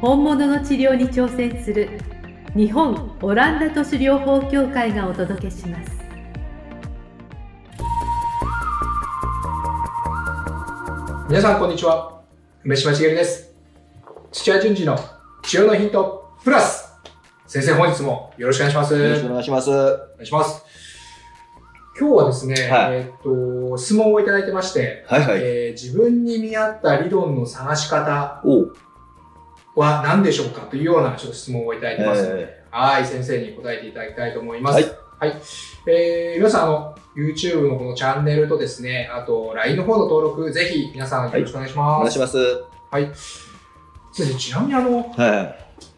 [0.00, 1.98] 本物の治療に挑戦する
[2.54, 5.90] 日本オランダ都市療法協会がお届けします。
[11.28, 12.22] 皆さんこんにちは。
[12.64, 13.52] 梅島茂です。
[14.30, 14.96] 土屋順次の
[15.42, 16.92] 治療のヒントプラス。
[17.48, 18.96] 先生本日もよろしくお願いします。
[18.96, 19.68] よろしくお願いします。
[19.68, 20.64] お願いします。
[21.98, 22.94] 今日はですね、はい。
[22.98, 25.40] えーっと質問をいただいてまして、はいはい。
[25.42, 28.40] えー自分に見合った理論の探し方。
[29.78, 34.74] は何でしょうかというようなちょっと質問をいただいてますえはい、先生に答えていただきたいと思います。
[34.74, 34.84] はい。
[35.20, 35.36] はい。
[35.86, 42.00] えー、皆さん、あの、YouTube のこのチャンネルとですね、あと LINE の方の登録、ぜひ皆さんよろしくお願いしおます。
[42.00, 42.38] 願いします。
[42.90, 43.10] はい。
[44.12, 45.54] 先生、ちなみにあの、は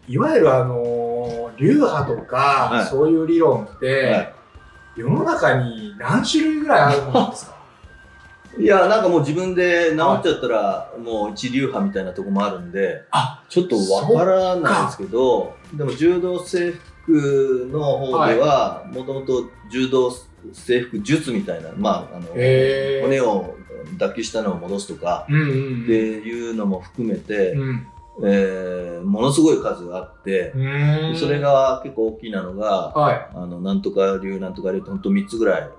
[0.09, 2.37] いわゆるあの、流派とか、
[2.73, 4.13] はいそういう理論って、い。
[4.13, 4.33] は
[4.97, 7.50] 世の中に何種類ぐらいあるものですか？
[8.59, 8.63] い。
[8.63, 20.13] いや、なんかもう自分で治っちゃったら、もう一流派みたいなとこもあるんで、あ、ちょっとわからないんですけど、でも柔道整復の方では、もともと柔道
[20.53, 23.55] 整復術みたいな、まあ、あの、骨を
[23.99, 27.87] 脱臼したのを戻すとか、っていうのも含めて、うん。
[28.23, 31.17] えーものすごい数があって、うん。
[31.17, 35.71] それ、が結構大きなのが、はあの、なんとか流、なんとか流って、ほんと3つぐらい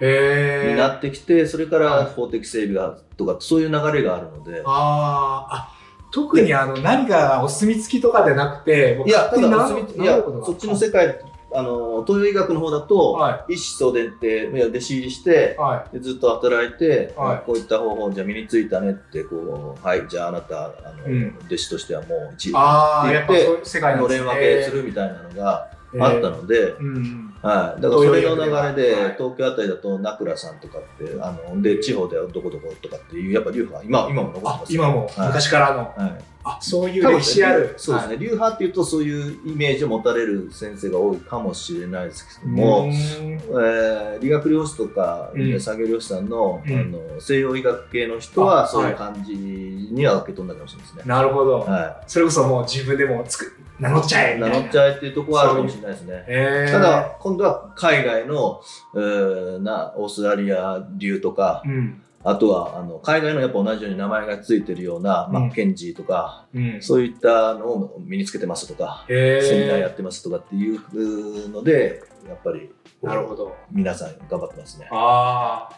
[0.00, 2.04] になってきて、それかはい。
[2.04, 5.54] ら法的整備がとか、そういう流れがあるので、あー。
[5.56, 5.68] あ、
[6.10, 11.18] 特にあの、何かお墨付きとかでなくて、いや、だお墨付きいやそっちの世界、
[11.56, 17.46] あの、東洋医学の方だと、は一子相伝って、弟子入りしてい。、はでずっと働いて、はい。
[17.46, 20.70] こういった方法じゃ身についたねって、こう、はい、じゃああなた、あ
[21.06, 21.38] の、うん。
[21.46, 22.52] 弟子としてはもう一い。
[22.56, 24.08] ああ、って言ってやっぱそういう世界なんの。
[24.08, 27.34] れん分けするみたいなのがあったので、うんうん。
[27.42, 29.14] はい、だからそれの流れで、はい。
[29.18, 35.28] 東京あたりだと名倉さんとかってあので地方ではどこどことかっていうやっぱ流派今今も残ってあま、す今もはい。
[35.28, 37.74] 昔からの、はい、あ、そういう歴史ある。
[37.76, 42.88] そうですね、流派っていうとそういうイメージを持たれる先生が多いかもしれないですけどはい。
[42.88, 45.60] も、えー理学療師とか、うん。
[45.60, 46.74] 産業療師さんの,、うん。
[46.74, 51.02] あの西洋医学系の人あはそういう感じには受け取んだかもしれないですね。
[51.06, 51.60] なるほど。
[51.60, 54.56] はそれこそもう自分でもつく名乗っちゃえい、みたいな。
[54.56, 56.24] 名乗っちゃえっていうところはあるかもしれないですね。
[56.28, 58.60] えー、ただ、今度は海外の、
[58.94, 62.00] えーなオーストラリア流とか、うん。
[62.26, 66.78] あとはあの海外のやっぱ同じように名前がついてるような、マうんッケンジーとか、うん。
[66.80, 72.70] そういったのを身につけてますとか、えー、セミナーやってますとかっていうので、やっぱり
[73.04, 73.54] なるほど。
[73.70, 74.88] 皆さん頑張ってますね。
[74.90, 75.76] ああ。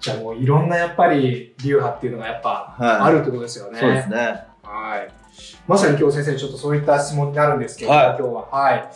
[0.00, 3.78] じゃあもういろんなやっぱり流派っていうのがやっぱはいあるってことですよね。
[3.78, 4.16] そうですね。
[4.62, 5.21] はい。
[5.66, 8.48] まさに今日先生にちょっとそういった質問になるんですけど、はい今日は。
[8.50, 8.90] はい。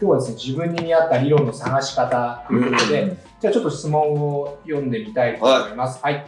[0.00, 6.02] 今日はですね、自分に見合った理論の探し方ということで、うんじゃあちょっと質問を読んでみたいと思います。
[6.02, 6.26] はい。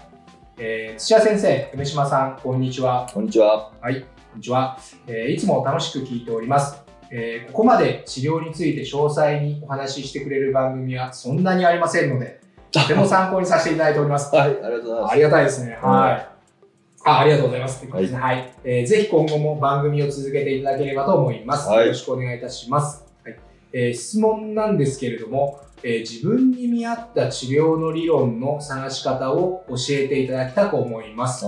[0.59, 3.09] えー土屋先生、梅島さん、こんにちは。
[3.13, 3.73] こんにちは。
[3.81, 6.77] はい、こんにちは、えーいつも楽しく聞いております、
[7.11, 12.41] えーここまで治療について詳細にお話ししてくれる番組はそんなにありませんので、
[12.71, 14.35] とても参考にさせていただいております。
[14.35, 15.13] はい、ありがとうございます。
[15.13, 15.79] ありがたいですね。
[15.83, 16.36] うんはい。
[17.07, 17.87] あありがとうございます。
[17.89, 18.13] とい。
[18.13, 21.69] はい、えーぜひ今後も番組を続けていただければと思います。
[21.69, 21.81] はい。
[21.83, 23.05] よろしくお願いいたします。
[23.23, 23.37] はい。
[23.73, 31.47] えー質問なんですけれども、えー自分に見合った治療の理論の探し方を教えていただきたく思います。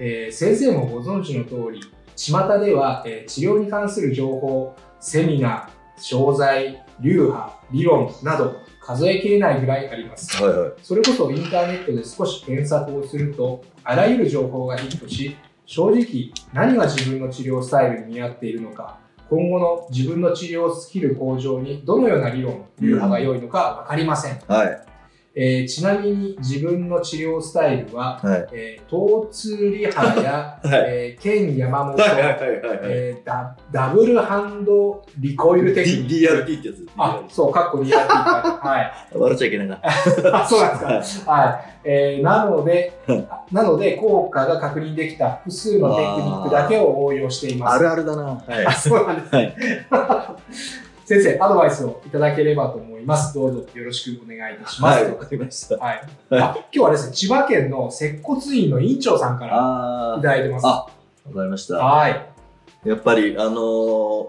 [0.00, 1.80] えー先生もご存知の通り、
[2.16, 10.42] 巷では、えー治療に関する情報、セミナー、商材、流派、理論など数えきれないぐらいあります。
[10.42, 10.72] はいはい。
[10.82, 15.36] それこそインターネットで少し検索をすると、あらゆる情報がヒットし、
[15.66, 18.98] 正直何が自分の治療スタイルに見合っているのか、
[19.28, 24.38] 今後の自分の治療スキル向上にどのような理論、流派が良いのか分かりません。
[24.46, 24.86] はい。
[25.38, 28.48] えーちなみに自分の治療スタイルは、はい。
[28.52, 36.46] えー、疼痛リハや、 はいえー、ケン山本、ダダブルハンドリコイルテクニック。
[36.48, 36.88] DRT ってやつ。
[36.96, 38.92] あ、そう、カッコ DRT って書いてあるはい。
[39.12, 39.78] 笑っちゃいけないな。
[39.84, 41.30] あ、そうなんですか。
[41.30, 41.60] はい。
[41.84, 42.98] えーなので、
[43.52, 47.76] なので、効果が確認できた複数のテクニックだけを応用しています。
[47.76, 48.22] あるあるだな。
[48.22, 48.72] はいあ。
[48.72, 49.36] そうなんです。
[49.36, 49.54] はい。
[51.06, 53.32] 先生、アドバイスをいただければと思います。
[53.32, 55.02] どうぞよろしくお願いいたします。
[55.04, 55.76] はい、わかりました。
[55.76, 56.02] はい。
[56.32, 60.66] あ今日はですね、千葉県の接骨院の院長さんからいあただいてます。
[60.66, 60.86] あわ
[61.32, 61.76] かりました。
[61.76, 62.26] はい。
[62.84, 63.52] やっぱり、あの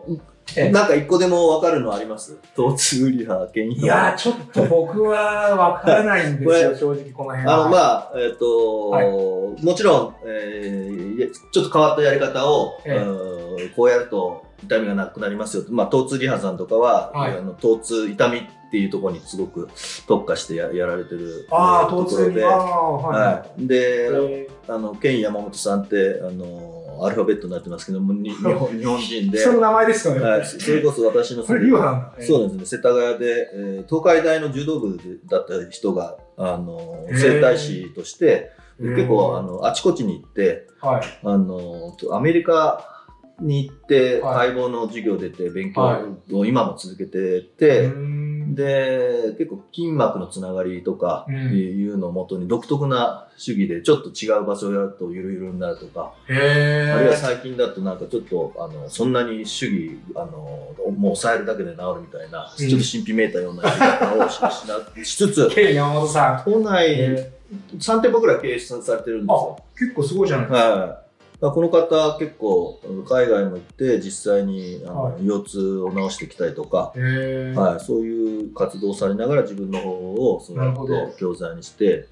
[0.08, 0.20] ー
[0.56, 2.38] ええなんか一個でもわかるのあります？
[2.56, 7.62] 疼痛リハ、原因いやー、ちょっと僕はわからないんですよ、 正直この辺は。
[7.62, 15.72] あの、まあ、えっ、と、はいもちろん、えーちょっと変わったやり方を、ええうんこうやると痛みがなくなりますよと。
[15.72, 19.70] まあ、疼痛リハさんとかは、はいあの疼痛、痛みっていうところにすごく
[20.08, 21.88] 特化してややられてるあ。
[21.90, 22.56] ところで、はい。
[22.56, 23.68] はい。
[23.68, 30.22] で、えあの、ケン山本さんって、あの、アルファベットになってますけども、に 日本日本人で、ーその名前ですよね。
[30.22, 32.14] はい、それこそ私のそれ、今なんだ。
[32.20, 35.00] そうなんですね、世田谷で、えー東海大の柔道部
[35.30, 41.02] だった人が、あの整体師として、結構あのあちこちに行ってはい。
[41.24, 42.97] あの、アメリカ
[43.40, 47.92] に行って、はい解剖の授業出て、勉は強を今も続けてうて、
[48.48, 57.16] で、結構筋膜のつながりとかってうんいうのをもとに独特な主義で、ちょっと違う場所をやるとゆるゆるになるとか、へあるいはえ。
[57.18, 64.40] 最近だとなんかちょっとあのそんなに主義あのもう抑えるだけで治るみたいな、うんちょっと神秘めいたようなやり方をし
[65.04, 66.50] しつつケン山本さん。
[66.52, 67.32] 都内え
[67.78, 70.70] 3店舗ぐらい経営されてるんですあよ。、結構すごいじゃないですか。
[70.70, 70.98] はい、
[71.40, 76.94] この方結構海外も行って実際にあの、はい腰痛を治してきたりとか。
[76.96, 79.90] はい、そういう活動をされながら自分の方
[80.36, 82.08] をそうやっ教材にして。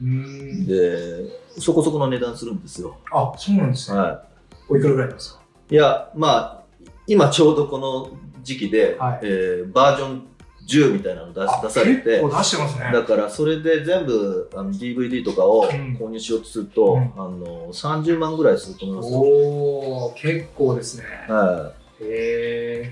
[0.68, 1.24] で
[1.60, 2.98] そこそこの値段するんですよ。
[3.12, 3.98] あ、そうなんですね。
[3.98, 4.24] は
[4.70, 5.42] おいくらぐらいですか？
[5.72, 6.64] い、いやまあ
[7.08, 8.10] 今ちょうどこの
[8.44, 10.28] 時期で、はいえーバージョン
[10.68, 12.92] 10みたいなの出あ出されて結構出してますね。
[12.92, 15.96] だからそれで全部あの DVD とかをん。
[16.00, 17.02] 購入しようとすると、うん。
[17.16, 19.12] あの30万ぐらいすると思います。
[19.12, 19.20] よ。
[19.20, 21.04] おお結構ですね。
[21.28, 21.72] は
[22.02, 22.92] へ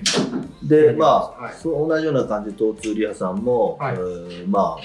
[0.64, 1.54] い、でまあ、はい。
[1.54, 3.94] そう同じような感じで疼痛リハさんも、はい。
[3.94, 4.84] えーまあ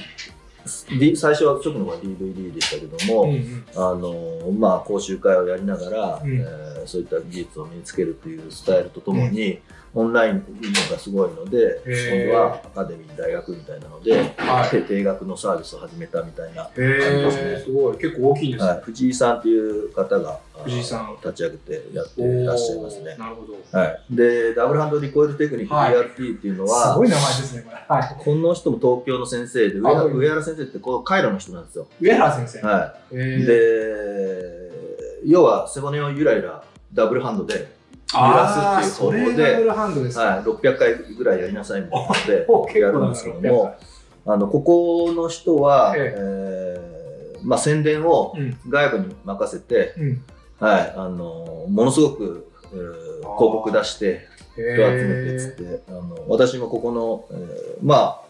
[0.99, 3.65] D 最初は初期の方は DVD でしたけども、うんうん。
[3.75, 6.31] あのまあ、講習会をやりながら、うん。
[6.37, 9.59] えーそういった技術を身につけるというスタイルとともに、
[9.95, 10.43] オンラインの
[10.91, 14.69] がすごいので、今度はアカデミー、大学みたいなので、はい。
[14.69, 17.61] 定定額のサービスを始めたみたいな、へえ。
[17.65, 17.97] すごい。
[17.97, 18.71] 結構大きいんですね。
[18.71, 23.15] はい、藤井さんという方があ藤井さん立ち上げてやっていらっしゃいますね。
[23.17, 23.77] なるほど。
[23.77, 27.77] はい、で、ダブルハンドリコイルテクニックはい DRT っていうのすは、ごい名前ですね、これ。
[27.87, 28.15] はい。
[28.17, 31.87] この人も東京の先生で、上あ原上原先生ってこうカイロの人なんですよ。
[31.99, 32.67] 上原先生。
[32.67, 33.15] はい。
[33.17, 34.71] で、
[35.25, 36.63] 要は背骨をゆらゆら
[36.93, 37.78] ダブルハンドで
[38.13, 39.43] 揺らすっていう方法で。
[40.19, 43.75] はい、600回ぐらいやりなさいみたいなでやるんですけども、
[44.25, 48.57] あのここの人は、ええーまあ、宣伝をうん。
[48.67, 50.23] 外部に任せて、うん。
[50.59, 58.28] はい、あのものすごく、えー広告出して人集めてっへつって、あの私もここの、えーまあ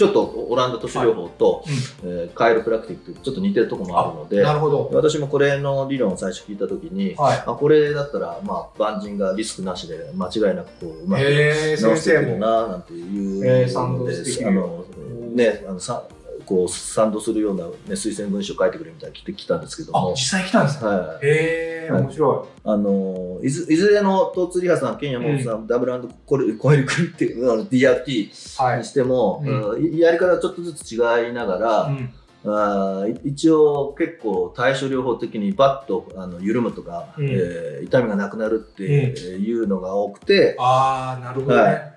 [0.00, 1.62] ちょっとオランダ都市療法と、
[2.02, 4.28] えーカイロプラクティックとちょっと似てるところもあるのー。
[4.30, 4.90] でなるほど。
[4.94, 7.42] 私もこれの理論を最初聞いたときに、はい。
[7.46, 12.38] あこれだったら、まあ、万人がリスクなしで間違いなくこううまくへえ、治先してくる。
[12.38, 14.86] ななんていうえー賛同でしてあの
[15.34, 16.04] ねあのさ
[16.46, 20.90] こう賛同するような、ね、推薦文書を書いてくれみたいに来てきたんですけどあ、も実、際来たんですね。
[20.90, 22.02] はい、へえ、はい。
[22.02, 28.30] 面白あのいずいずれのトーツリハさん、ケンヤモンさん、ダブルアンドコレコエルクルっていうあの DRT い。
[28.58, 28.78] はい。
[28.78, 28.84] に。
[28.84, 29.70] しても、うん。
[29.70, 32.10] うんやり方はちょっとずつ違いながら、うん。
[32.46, 37.28] あ一応結構対処療法的にバッとあの緩むとか、うん。
[37.28, 41.62] えー痛みがなくなるっていうのが多くて、ああ、なるほどね。
[41.62, 41.94] はい。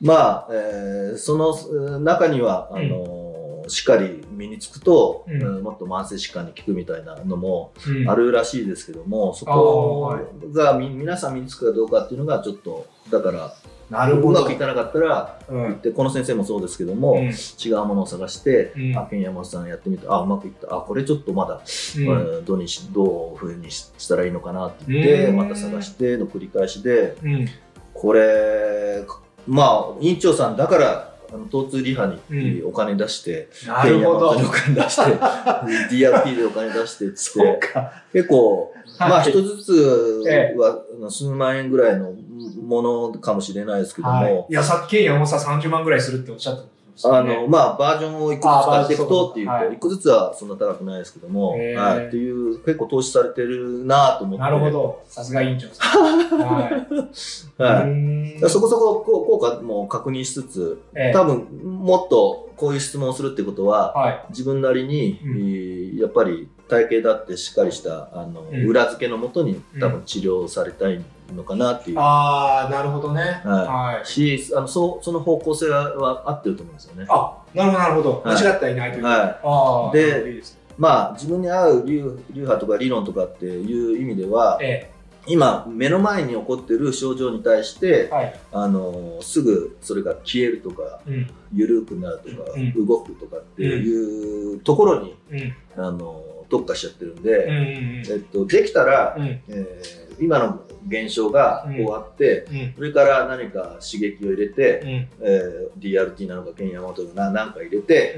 [0.00, 3.23] まあ、えーそのうん中にはあのー
[3.68, 5.42] しっかり身につくと、うん。
[5.42, 8.08] うんもっと慢性疾患に効くみたいなのもうん。
[8.08, 10.16] あるらしいですけども、そこ
[10.52, 13.54] がみ皆さん身につくかどうかっていうのがちょっとだから
[13.90, 14.40] なるほど。
[14.40, 15.80] うまくいかなかったら、うん。
[15.80, 17.30] でこの先生もそうですけども、うん。
[17.30, 18.98] 違うものを探して、うん。
[18.98, 21.60] あ、ケンヤマさんやってみて、あ、うまくいった、あ、これちょっとまだ、
[21.98, 22.08] うん。
[22.08, 27.48] うんどうにしどういうふうにししたらいいのかなって言って、うんまた探しての繰り返しで、うん。
[27.92, 29.04] これ、
[29.46, 34.30] まあ、院長さんだから、あの疼痛リハにうお金出して、なケンるほど。
[34.30, 35.16] お金出して、
[35.90, 37.92] DRP でお金出してっつって、か。
[38.12, 42.12] 結構、まあはい一つずつえは数万円ぐらいの
[42.62, 44.46] ものかもしれないですけども、はい。
[44.48, 54.42] いや、さっき山本さん30万ぐらいするっておっしゃってましたあの、まあ、バージョンを一個ずつ買っていくとっていうと、一個ずつはそんな高くないですけども、はい、っていう、結構投資されてるなと思って。
[54.42, 54.70] なるほ。
[54.70, 55.02] ど。
[55.06, 56.38] さすが委員長さん。
[57.58, 57.86] は
[58.38, 58.48] い。
[58.48, 64.24] そこそこ効果も確認しつつ、ええ多分もっとこういう質問をするってことは、はい。
[64.30, 71.02] 自分なりに、うんえーやっぱり体型だってしっかりしたあの、うん裏付けのもとにうん多分治療されたい
[71.34, 71.98] のかなっていう。
[71.98, 73.40] ああ、なるほどね。
[73.44, 74.06] ははい。
[74.06, 77.06] しあのそうその方向性はは合ってると思うんですよね。
[77.08, 78.22] あ、なるほど、なるほど。
[78.24, 79.04] はい間違ってはいないという。
[79.04, 80.42] はいああ、でね
[80.76, 84.90] まあ自分に合う流流派とか理論とかっていう意味では、え
[85.26, 88.40] 今目の前に起こってる症状に対してはい。
[88.52, 91.30] あのすぐそれが消えるとかうん。
[91.52, 95.54] 緩くなるとか、うん動くとかっていうところにうん。
[95.76, 97.22] あの特化しちゃってるんうん。
[97.22, 98.02] で、うん。
[98.08, 99.26] えっと、できたら、うん。
[99.26, 102.74] えー今の現象がこうあって、うん。
[102.76, 104.88] それから何か刺激を入れて、うん。
[105.26, 108.16] えー DRT なのかケンヤマトな何か入れて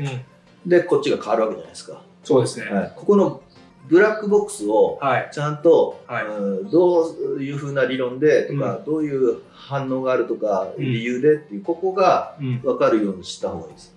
[0.65, 0.71] うん。
[0.71, 2.67] でこっちが変わるわけじゃないですか、そうですね。
[2.71, 3.41] はい、ここの
[3.89, 5.29] ブラックボックスをはい。
[5.33, 7.05] ちゃんと、はいうんど
[7.39, 12.61] ういうふうな理論でとか、どういう反応があるとか、うん理由でっていうここがうん。
[12.61, 13.96] 分かるようにした方がいいです。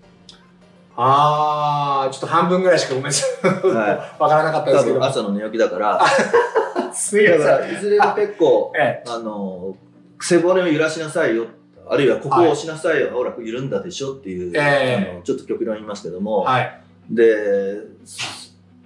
[1.02, 3.48] あー、ちょっと半分ぐらいしかごめんなさい。
[3.48, 5.00] は わからなかったです多けど。
[5.00, 6.06] 分朝の寝起きだから
[6.94, 7.40] すいません。
[7.40, 9.76] だからいずれも結構えあの
[10.22, 11.46] 背骨を揺らしなさいよ
[11.88, 16.52] あるいはここを押しなさいよ、ほら緩んだでしょっていう、ええあのちょっと極論言いますけども、え。
[16.52, 16.82] はい。
[17.10, 17.78] で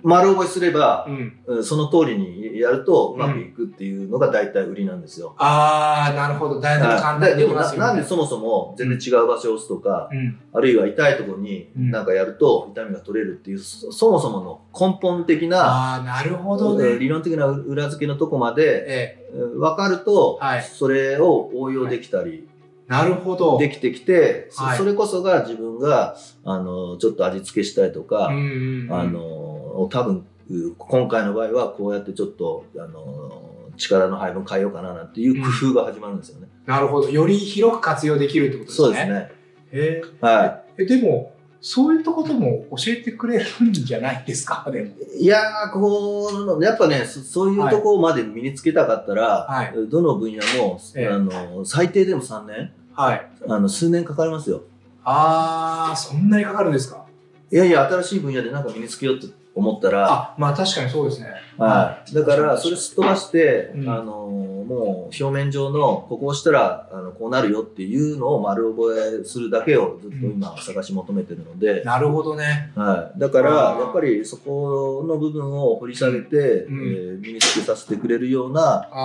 [0.04, 1.40] 丸覚えすればう、ん。
[1.48, 5.34] うんその通りにやるとうまくいくっていうのが大体売りなんですよ。
[5.38, 6.60] あー、なるほど。
[6.60, 7.78] だいぶ簡単にででもできますよ、ね。
[7.80, 10.40] ななんでそもそも全然違う場所を押すとか、うん。
[10.54, 17.00] あるいは痛いところにうんなんかやると痛みが取れるっていう、そそもそもの根本的な、あー、なるほどね。
[17.00, 19.24] 理論的な裏付けのとこまでええ。
[19.36, 22.48] うん分かると、はいそれを応用できたり
[22.88, 23.58] なるほど。
[23.58, 28.42] できてきて、そはいそれこそが自分があのちょっと味付けしたいとか、うんうん
[28.84, 28.94] うん。
[28.94, 36.48] あの多分う今回の場合はこうやってちょっとあの力の配分変えようかななんていう工夫が始まるんですよね。
[36.66, 37.10] なるほど。
[37.10, 38.86] より広く活用できるってことですね。
[38.86, 39.08] そうです。
[39.10, 39.32] ね。
[39.72, 40.84] へはえ。
[40.84, 44.92] え、でも、そういったことも教えてくれるんじゃないですか、 でも。
[45.18, 45.24] い。
[45.24, 53.28] いやーこうやっぱねそそういうところまで身につけたかったら、はいどの分野も、ええあの最低でも3年はい。
[53.48, 54.62] あの数年かかりますよ。
[55.06, 57.06] あー、そんなにかかるんですか？
[57.52, 61.28] いやいや新しい分野でなんか身につけようと思ったら、あ、まあ確かにそうですね。
[61.58, 72.72] はい、だからそれすっ飛ばして、うんあのもう表面上のここを押したらあのこうなるよっていうのを丸覚えするだけをずっと今探し求めてるので、なるほどね。
[72.76, 78.98] はい、だからやっぱりそこの部分を掘り下げて、うんえー身につけさせてくれるようなあのま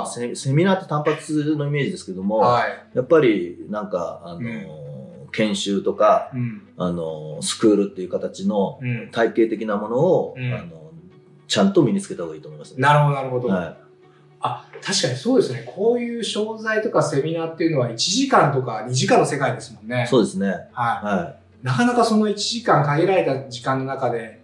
[0.00, 2.24] ああセセミナーって単発のイメージですけどー。
[2.24, 2.96] も、はい。
[2.96, 4.40] やっぱりなんかあの、
[5.34, 6.62] 研修とかうん。
[6.76, 9.10] あのスクールっていう形のうん。
[9.10, 10.84] 体系的なものを、うんあの
[11.46, 13.48] ちゃんと身につけた方がいいと思います、なるほど、なるほど。
[13.48, 13.76] は
[14.40, 15.62] あ、確かにそうですね。
[15.66, 20.06] こういう商材とかセミナーっていうのは1時間とか2時間の世界ですもんねい、。
[20.06, 20.68] そうですね。
[20.72, 20.82] は。
[20.82, 24.38] はいなかなかその1時間限られた時間の中で、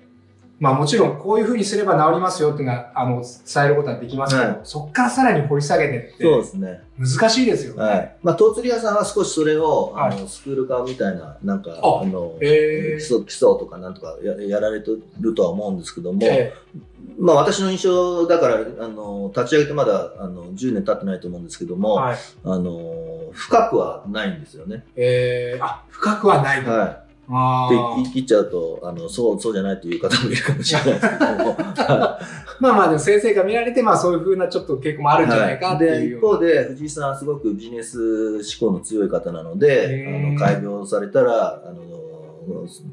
[0.60, 6.22] まあもちろんこういうふうにすれば治りますよっていうのは、あの、伝えることはできますけど、はいそっからさらに掘り下げてっい。
[6.22, 6.82] そうでてすね。
[6.98, 7.82] 難しいですよね。
[7.82, 8.16] はい。
[8.22, 16.52] まあ、トーツリアさんは少しそれを、あはの、スクール化みたいな、なんか、ああの、えー基礎、基礎とかなんとかややられてるとは思うんですけども、え
[17.18, 22.16] まあ、私の印象だから、あの、立ち上げてまだ、あの、10年経ってないと思うんですけどえも、はい。
[22.44, 24.84] あの、深くはないんですよね。
[24.94, 26.62] えー、あ、深くはない。
[26.64, 27.09] はい。
[27.30, 31.56] あってー言っちゃうと、あの、そう、そうじゃないという方もいるかもしれないですけども。
[32.60, 36.36] まあまあでも先生が見られて、まあそういうふうなちょっと傾向もあるんじゃないかってでいうような。
[36.36, 41.80] 一方で藤井さんはすごくビジネス志向の強い方なのであの開業されたらあの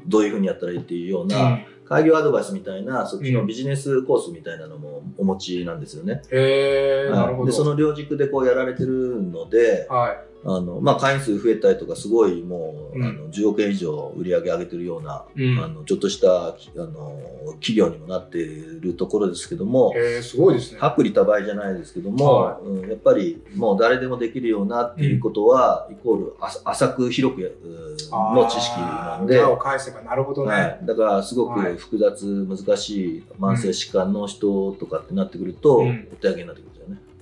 [0.06, 6.20] どういうふうにやったらいいっていうよううなん開業アドバイスみたいなそっちのビジネスコースみたいなのもお持ちなんですよね。
[6.30, 7.38] へえー、なるほど。
[7.38, 10.27] はいでその両軸でこうやられてるのではい。
[10.44, 17.20] あの、まあ、会員数増えたりとかすごいもう、うんあの10億円以上売り上げ上げてるような、うんあのちょっとしたあの
[17.60, 19.92] 企業にもなっているところですけども。
[19.94, 20.80] へえー、すごいですね。
[20.82, 27.58] 薄利多売じゃないですけども、はうん、やっぱりもう誰でもできるようなっていうことは、イコールあ浅く広く
[28.10, 30.50] の知識なんで、を返せばなるほどね。
[30.50, 36.77] はい、だからすごくはい複雑難しい慢性疾患の人とかってなってくると、うんお手上げになってくる。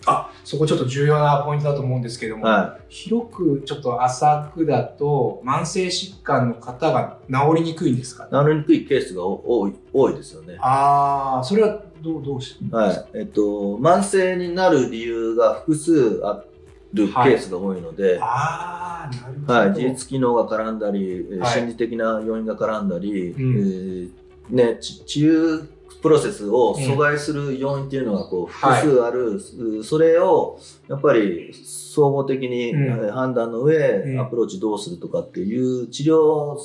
[0.06, 8.26] あ、そこちょっと重要なポイントだと思うんですけども、は広くちょっと浅くだと慢性疾患の方が治りにくいんですか？
[8.26, 10.56] い、治りにくいケースが多い多いですよね。
[10.60, 12.74] ああ、それはどうどうして？
[12.74, 13.06] はい。
[13.14, 13.40] えっと、
[13.78, 16.44] 慢性になる理由が複数あ
[16.92, 19.52] るケースが多いので、ああ、なるほど。
[19.52, 21.52] はい、自律機能が絡んだり、えーはい。
[21.52, 23.56] 心理的な要因が絡んだり、うん。
[23.56, 24.10] えー
[24.48, 25.68] ね、ち治癒
[26.02, 32.74] プロセスを阻害する要因っていうのがこう複数ある、うそれをやっぱり総合的に
[33.10, 34.20] 判断の上、うん。
[34.20, 36.56] アプローチどうするとかっていう治療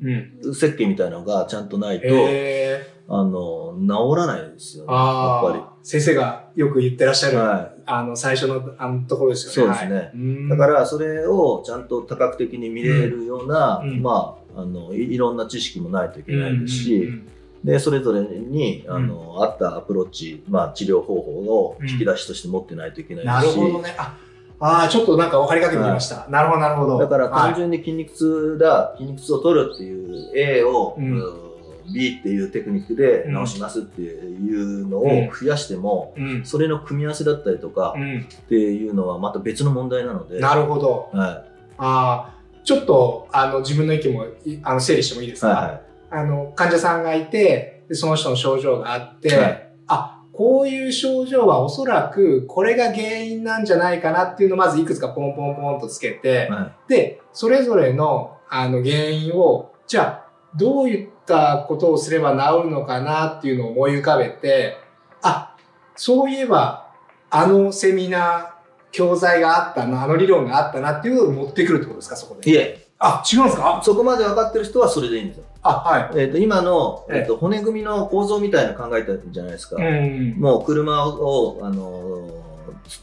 [0.00, 0.54] うん。
[0.54, 5.64] 設計みたいなのがちゃんとないと、えー、あの治らないですよね、あやっぱり。
[5.64, 9.74] あ、先生がよく言ってらっしゃる、はあの、最初のあのところですよね。
[9.74, 10.00] そうですね。
[10.00, 10.10] はい。
[10.14, 10.48] うん。
[10.48, 14.02] だからそれをちゃんと多角的に見れるような、うん。
[14.02, 17.28] まあ、あのいいろんな知識もないといけないですし、うんうん
[17.64, 23.94] で、それぞれに、あの、合ったアプローチ、まあ、治療方法を引き出しとして持ってないといけないし、なるほどね。
[23.98, 24.16] あ
[24.60, 26.26] あー、ちょっとなんか分かりかけてきました。
[26.28, 26.98] なるほど、なるほど。
[26.98, 31.48] だからはい単純に筋肉痛だ、筋肉痛を取るっていう A を、うんうん
[31.90, 36.44] B っていうテクニックで治しますっていうのを増やしても、うん。
[36.44, 38.20] それの組み合わせだったりとかうん。
[38.30, 41.08] っていうのはまた別の問題なので、なるほど。
[41.12, 41.44] は
[41.78, 42.34] ああ、
[42.64, 64.76] ちょっと、あの、自分の意見もい、あの、整理してもいいですい、か、はあの、患者さんがいて、でその人の症状があって、はいあ、こういう症状はおそらくこれが原因なんじゃないかなっていうのをまずいくつかポンポンポンとつけてい、、はで、それぞれのあの原因を、じゃあ、どういったことをすれば治るのかなっていうのを思い浮かべて、
[65.22, 65.56] あ、
[65.96, 66.92] そういえば、
[67.30, 68.58] あのセミナー、
[68.90, 72.48] 教材があったな、あの理論があったなっていうのを持ってくるってことですか、そこい。
[72.48, 72.58] いで。
[72.58, 73.80] え、あ、違うんですか？
[73.84, 75.44] そこまで分かってる人はそれでいいんですよ。
[75.68, 76.20] あ、はい。
[76.20, 79.76] えっ、と、今の、えええっと骨組みの構造みたいなの考えたじゃないですか。
[79.82, 80.34] ん。
[80.38, 82.48] もう車を、あのー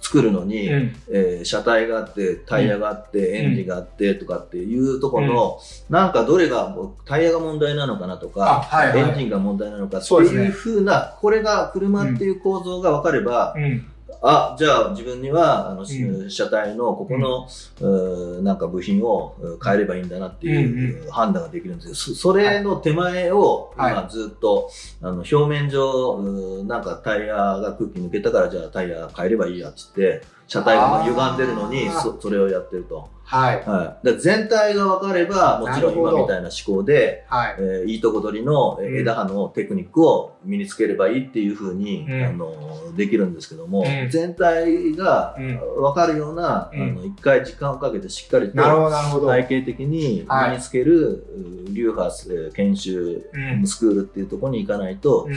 [0.01, 0.95] 作るのに、うん。
[1.11, 8.99] えー車体があって、タイヤがあって、エンジンがあってとかっていうところの、なんかどれが、タイヤが問題なのかなとあ、か、はい、はい。
[8.99, 13.85] エンジンが問題なのかっていうふうな、これが車っていう構造が分かれば、うん。
[14.27, 16.29] あ、じゃあ自分には、あの、ん。
[16.29, 17.47] 車体のここの、
[17.79, 23.93] うーなんか部品をう変えればいいんだなっていう判断ができるんですけど、そそれの手前を、はい。
[23.93, 33.14] 今ずっと、あの、表面上、なんかタイヤが空気抜けたから、じゃあタイヤ変えればいいやっつって、車体が歪んでるのにそ、それをやってると。
[33.25, 33.63] はい。
[33.65, 34.05] はい。
[34.05, 37.55] だ全体が分かれば、もちろん今みたいな思考で、はい。
[37.57, 49.27] えーいいとこ取りの枝葉のテクニックを身につければいいっていうふうに、うんあのできるんですけども、うん全体がうん分かるような、うんあの一回時間をかけてしっかりとなるほど、なるほど。
[49.27, 51.25] 体系的にはい身につける、
[51.69, 53.67] う流派えー研修うん。
[53.67, 55.35] スクールっていうところに行かないと、うん。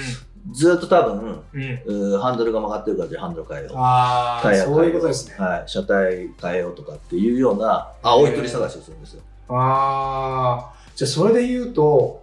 [0.53, 2.15] ずっと多分うん。
[2.15, 3.73] うハンドルが曲がってるからじゃあハンドル変えよう。
[3.77, 5.37] ああ、タイヤ変えよそういうことですね。
[5.39, 9.23] はい、車体変えようとかっていうような青い鳥探しをするんですよ。
[9.49, 12.23] ああ、じゃあそれで言うと、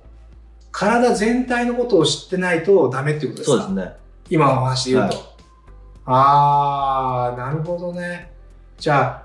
[0.71, 3.63] 体全体のことを知ってないとダメっていうことですか？
[3.63, 3.95] そうですね。
[4.30, 5.15] 今のお話で言うと。
[5.15, 5.26] はい
[6.08, 8.32] ああ、なるほどね。
[8.78, 9.23] じゃ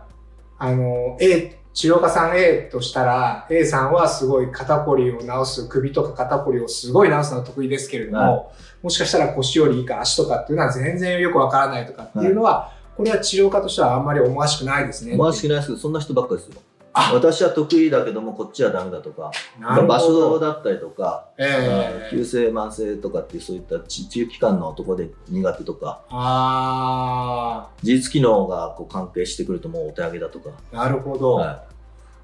[0.59, 8.50] あ、あの、A、治療家さん A としたら、A さんはすごい肩こりを治す、首とか肩こりをすごい治すのは得意ですけれども、は
[8.83, 15.14] もしかしたら腰よりいいか足とかっていうのは全然よくわからないとかっていうのは、これは治療家としてはあんまり思わしくないですね。
[15.14, 16.61] 思わしくないですけど、そんな人ばっかりですよ。
[16.92, 17.12] あ。
[17.14, 22.09] 私は得意だけども、こっちはダメだとか、場所だったりとか、ええ。
[22.11, 31.35] 急性慢性とかっていうそういった治治癒機関のところで苦手とか、あ自律機能がこう関係してくるともうお手上げだとか、あ、なるほど。
[31.35, 31.64] は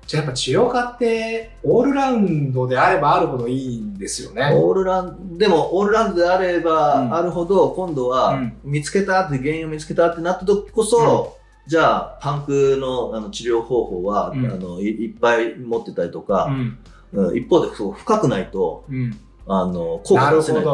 [0.07, 4.52] じゃあやっぱ治療家ってオールラウンドであればあるほどいいんですよい、ね。
[4.55, 8.57] オールランでもオールラウンドであればうんあるほど、今度うはん。
[8.62, 16.79] 見つけたって原因を見つけたってなった時こそ、じゃあパンクのあの治療方法は、うんあのいいっぱい持ってたりとか、うん。
[17.12, 19.18] うん一方でそう深くないとうん。
[19.46, 20.64] あの効果なる出せないん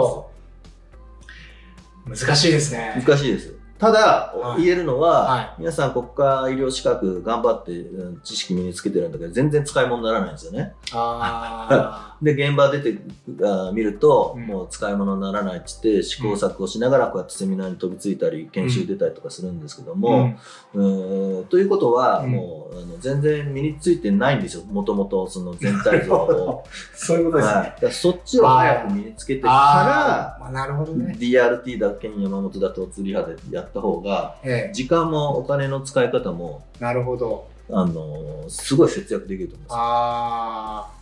[2.11, 2.27] です。
[2.27, 3.05] 難しいですね。
[3.07, 3.55] 難しいです。
[3.79, 10.75] ただ、はい言えるのは、は皆さん国家医療資格頑張ってうん知識身につけてるんだけど、全然使い物にならないんですよね。
[10.93, 12.99] あ で、現場出て
[13.45, 19.95] あ見ると、うんもう使い物にならないって言って、試行錯誤しながらこうやってセミナーに飛びついたり、研修出たりとかするんですけどあ。
[19.95, 20.35] も、
[20.75, 24.65] うーんということは、うんもうあの全然身についてないんですよ。
[24.65, 26.65] もともとその全体像を。
[26.95, 27.81] そういうことですはい、ねだ。
[27.81, 31.17] からそっちを早く身につけてかああ、まあ、なるほどら、ね。
[31.19, 37.51] DRT だけに山本だと釣り派でやった方が、ええ、時間もお金の使い方も、なるほど。
[37.71, 41.02] あのすごい節約できると思いまああ。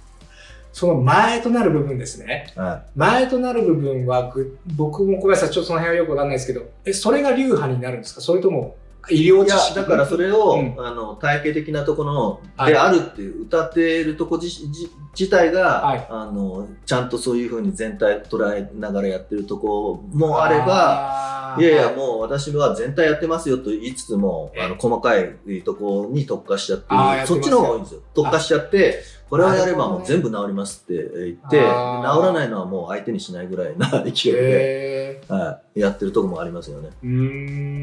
[0.73, 2.47] その前となる部分ですね。
[2.55, 2.61] す。
[2.61, 8.21] は前となる部分はぐ、僕もごめんなさい、ちょっとその辺はよくわかんないですけど、え、それが流派になるんですか？
[8.21, 8.77] それとも
[9.09, 9.75] 医療知識。
[9.75, 10.75] だからそれを、うん。
[10.79, 12.73] あの体系的なところの、はい。
[12.73, 16.07] であるって歌っているとこ自自自体が、はい。
[16.11, 36.89] あのちゃんとそういうふうに全体捉えながらやってるとこもあればいやいやもう私は全体やってますよと言いつつもあの細かいとこに特化しちゃってるそっちの方が多いんですよ特化しちゃってこれをやればもう全部治りますって言って治らないのはもう相手にしないぐらいな勢いで、へはい、やってるとこもありますよね。
[37.05, 37.11] ーうー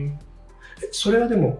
[0.09, 0.19] ん。
[0.19, 0.26] え
[0.91, 1.59] それはでも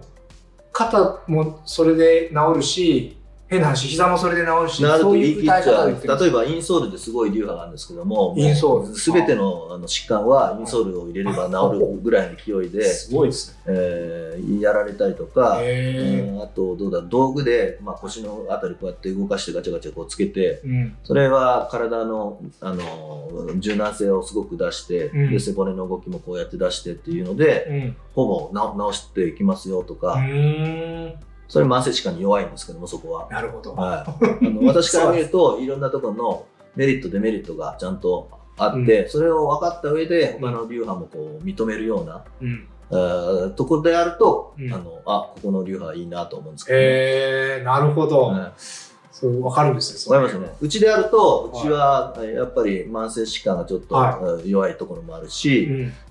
[0.72, 3.17] 肩もそれで治るし
[3.48, 13.56] 変な話、膝もそれで治し、なるとそういう歌い方例えばインソールですごい流派があるんですけどもインソールすべてのあの疾患はインソールを入れれば治るぐらいの勢いで、すごいですね。
[13.66, 20.96] えーやられたりとか、へうんあとどうだ道具で、まあ、腰のあたりこうやって動かしてガチャガチャこうつけてーうん。
[21.04, 27.96] それは体のあの柔軟性をすごく出して、うんで背骨の動きもこうやって出してっていうのでうん。
[28.14, 31.27] ほぼな直していきますよとか、うーん。
[31.48, 33.28] それ慢性疾患に弱いんですけどもそこは。
[33.30, 33.74] なるほど。
[33.74, 42.68] はい、あの 私から見るといろんなところのメリットデメリットがちゃんとあって、それを分かった上で他の流派もこう認めるような、うん。
[42.90, 48.22] えーところであると、うんあのあここの流派いいなと思うんですけど、ねえー、なるほど。
[48.28, 48.87] はい
[49.20, 49.98] そう、わかるんですね。
[49.98, 50.56] それわかりますよね。
[50.60, 55.68] うちであると、うちはえーやっぱり慢性疾患がちょっと、弱いところもあるうし、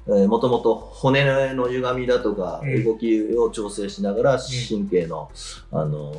[0.07, 0.27] ん。
[0.27, 4.39] もともと骨の歪みだとか、うん動きを調整しながら、
[4.69, 5.29] 神経の、
[5.71, 6.17] あのー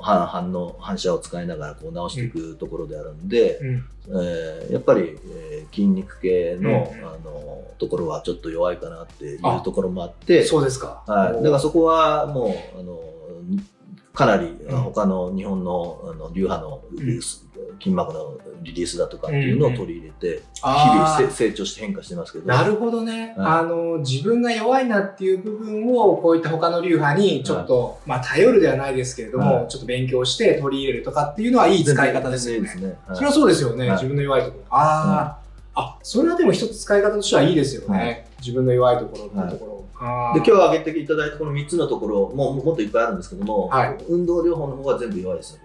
[0.00, 3.84] 反反応、反射を使いながらこう直していくところであるんで、うん。
[4.08, 6.76] えーやっぱり、えー筋肉系の、うん
[7.06, 11.02] あのーところはちょっと弱いかなっていうところもあって、そうですか。
[11.06, 13.00] はい、だからそこはもう、あの
[14.14, 17.20] かなりうん他の日本のあの流派のん
[17.82, 22.46] 筋膜のリリースだとかっていうのを取り入れて、日々せ成長して変化してますけど。
[22.46, 23.34] なるほどね。
[23.36, 32.74] はいあの、自分が弱いなっていう部分を、こういった他の流派にちょっと、まあ、頼るではないですけれども、はいちょっと勉強して取り入れるとかっていうのはいい使い方ですよね。
[32.74, 32.96] ね。
[33.06, 33.88] はいそれはそうですよね。
[33.88, 34.64] はい自分の弱いところ。
[34.70, 35.38] あ
[35.74, 37.98] あ、あ、それはでも一つ使い方としてはいいですよね。
[37.98, 39.73] はい自分の弱いところっていうところ
[40.34, 43.96] で今日挙げていただいたこの3つのところももっといっぱいあるんですけども、はい。
[44.08, 45.60] 運動療法の方は全部弱いですね。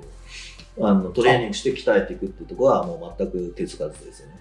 [0.82, 4.40] あのトレーニングして鍛えていくっていうところはもう全く手つかずですよね。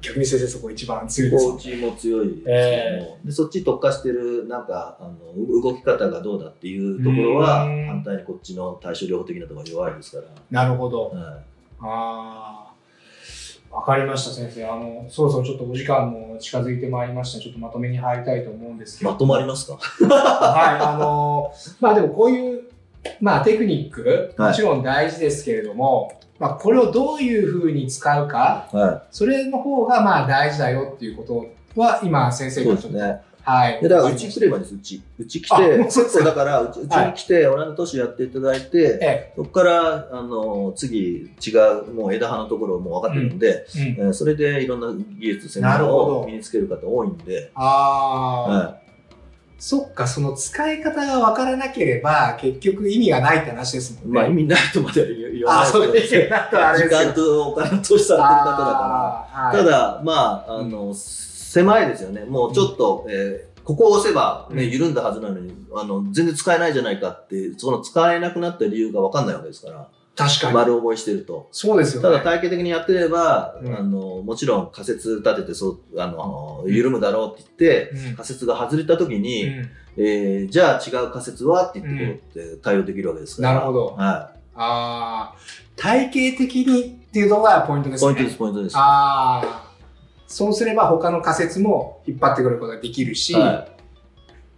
[0.00, 1.56] 逆に先生そこ一番強いですよね。
[1.56, 7.86] コーチも強いですけども、えでそっち特化してるなんかあの動き方がどうだっていうところはうん。
[7.86, 11.10] 反対にこっちの対処療法的なところが弱いですから、なるほど。
[11.10, 11.42] は
[11.80, 12.65] ああ、わ
[13.86, 14.66] かりました、先生。
[14.66, 17.40] あの、そろそろちょっとお時間も近づいてまいりました。
[17.40, 19.10] ちょっとまとめに入りたいと思うんですけど。
[19.10, 19.74] い、まとまりますか？
[19.74, 22.62] はい、あの、まあでもこういう、
[23.20, 33.20] まあテクニック、はいもちろん大事ですけれども、まあこれをどういうふうに使うか、はそれの方がまあ大事だよっていうことは、今先生がちょっと、ね。
[33.46, 33.80] はい。
[33.80, 35.00] でだからうち来ればです、うち。
[35.18, 41.50] うち来あて、そうだからうちうちに来て、オランダ都市やっていただいて、えそこから、あの、次、違
[41.88, 43.64] う、もう枝葉のところも分かってるんで、
[43.98, 44.88] え、それでいろんな
[45.20, 48.78] 技術、専門を身につける方多いんで、ああ、は
[49.58, 54.08] そっか、その使い方がわからなければ、結局意味がないって話ですもい。
[54.08, 54.20] んね。
[54.20, 59.58] まあ意味ないとまでは言言わないそうですけど時間とお金を投資されてる方だから。
[59.58, 60.92] ただ、まあ、あの、
[61.60, 62.24] 狭いですよね。
[62.24, 70.54] もうちょっと、えーここを押せば、ね、うん緩んだはずなのに、あの、全然使えないじゃないかって、その使えなくなった理由が分かんないわけですから、確かに。
[70.54, 71.48] 丸覚えしてると。
[71.50, 72.08] そうですよね。
[72.08, 83.54] ただ体系的にやってれば、うんあの、もちろん仮説立てて、そう、あの、緩むだろうって言って、うん仮説が外れた時に、うんえーじゃあ違う仮説はって言ってこうって対応できるわけですから。
[83.54, 85.34] なるほどはああ、
[85.74, 87.98] 体系的にっていうのがポイントでい。
[87.98, 88.12] すね。
[88.14, 88.76] ポイントです、ポイントです。
[88.76, 89.65] ああ、
[90.26, 93.68] そうすれば他の仮説も引っ張ってくることができるし、は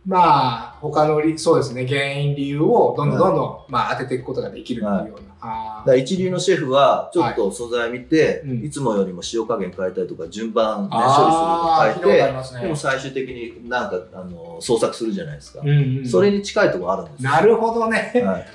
[0.09, 5.28] まあ、他のり、そうですね、原因、理由をどんどんどんどん、まあ、当てていくことができるっていうような。
[5.40, 11.94] あだから一流のシェフは、ちょっと素材見て、はいうんいつもよりも塩加減変えたりとか、順番、ね、処理するの変え
[12.40, 12.62] て、ね。
[12.62, 15.61] でも最終的になんか、あの、創作するじゃないですか。
[15.62, 17.31] うんうんそれに近いところあるんですよ。
[17.31, 18.12] なるほどね。
[18.24, 18.46] はい。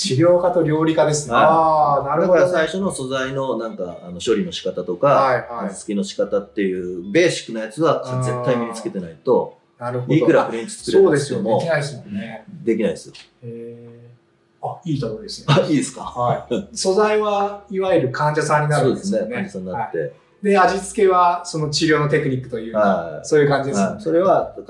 [0.00, 1.34] 治療家と料理家ですね。
[1.34, 2.40] はいああ、なるほど、ね。
[2.40, 10.14] だから最初の素材のなんか、あの処理の仕方とか、はいはい味付けの仕方っていうベーシックなやつは絶対身につけてないと、なるほど。
[10.14, 11.44] いくらフレンチ作れそうばですよね。
[11.44, 12.44] してもできないですもんね。
[12.64, 13.14] できないですよ。
[13.44, 15.54] へーあ、いい例えですね。
[15.58, 16.02] あ、いいですか？
[16.02, 16.68] はい。
[16.76, 19.00] 素材はいわゆる患者さんになるそうんでね。
[19.00, 19.34] ですすよね。
[19.34, 20.12] 患者さんになっはいて。
[20.42, 23.92] で、味付けはその治療のテクニックというか、はいそういう感じですよね。
[23.92, 24.66] はい、それは必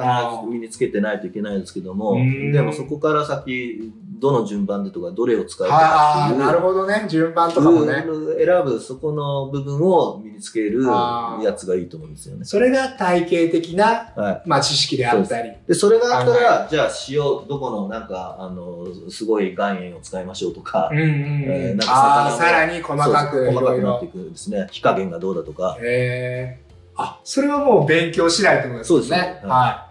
[0.46, 7.06] ず身につけてないといけないんですけどもうんでもそこから先どの順番でとかどれを使うかっていうなるほどね。
[7.08, 8.04] 順番とかもね。
[8.06, 12.44] うん選ぶそこの部分をつけるやつがいいと思うんですよね。
[12.44, 15.52] それが体系的な、はい、まあ、知識であったり。
[15.68, 21.10] でそれがあったはらじゃあ塩どこのなんかあのすごい岩塩を使いましょうとかうんうんうん。
[21.48, 24.08] えーなんかさらに細かく細かくなってい。
[24.08, 26.70] くんですね火加減がどうだとかへえ。
[26.96, 28.88] あ、それはもう勉強しないってことですね。
[28.88, 29.48] そうですねはい。
[29.48, 29.86] は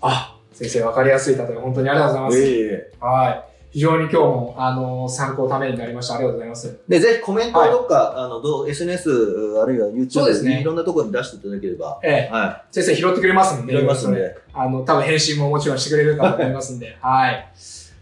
[0.00, 2.52] あ、先生、わかりやすい例え、本当にありがとうございます。
[2.52, 3.55] えはい。
[3.76, 6.14] 非常に今日も、あの、参考ためになりました。
[6.14, 6.80] ありがとうございます。
[6.88, 14.34] でぜひコメントをどっか、あのどう SNS あるいはそうです YouTube ねいろんなところに出していただければ、ええ、は先生拾ってくれますんい、で、やりますんで。
[14.54, 17.52] あの、多分返信ももちろんしてくれるかと思いますんで、はい。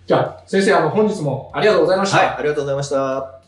[0.06, 2.18] じゃあ、先生、あの、本日もありがとうございました。
[2.18, 3.40] はい、ありがとうございました。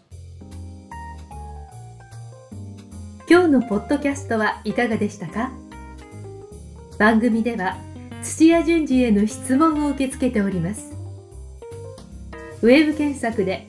[3.30, 5.52] 今日のポッドキャストはいかがでしたか？
[6.98, 7.76] 番組では
[8.20, 10.95] 土屋順次への質問を受け付けております
[12.62, 13.68] ウェブ検索で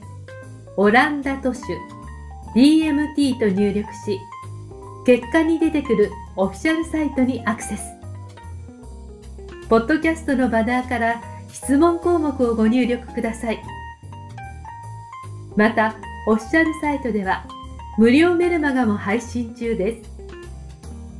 [0.76, 1.62] オランダ都市
[2.56, 4.20] DMT と入力し
[5.06, 7.84] 結果に出てくるオフィシャルサイトにアクセス
[9.70, 11.22] ポッドキャストのバナーから
[11.52, 13.62] 質問項目をご入力ください
[15.56, 15.96] また
[16.28, 17.48] オフィシャルサイトでは
[17.98, 20.12] 無料メルマガも配信中です。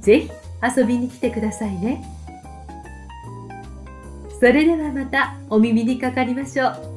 [0.02, 0.32] ぜひ
[0.78, 2.04] 遊びに来てくださいね。
[4.40, 6.97] それではまたお耳にかかりましょう。